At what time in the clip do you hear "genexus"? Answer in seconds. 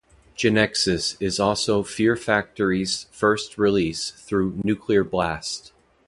0.35-1.15